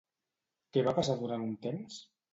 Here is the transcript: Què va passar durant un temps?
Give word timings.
Què 0.77 0.83
va 0.87 0.95
passar 1.01 1.19
durant 1.21 1.45
un 1.51 1.55
temps? 1.67 2.05